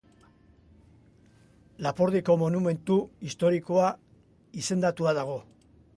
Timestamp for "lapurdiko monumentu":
1.87-2.97